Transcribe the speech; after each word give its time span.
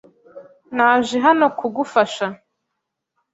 Naje 0.75 1.15
hano 1.25 1.45
kugufasha. 1.59 2.25